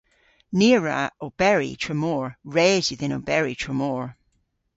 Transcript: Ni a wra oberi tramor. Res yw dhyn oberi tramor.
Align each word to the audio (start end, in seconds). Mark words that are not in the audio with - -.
Ni 0.57 0.69
a 0.77 0.79
wra 0.79 1.01
oberi 1.25 1.71
tramor. 1.83 2.25
Res 2.55 2.85
yw 2.89 2.99
dhyn 2.99 3.17
oberi 3.17 3.55
tramor. 3.61 4.03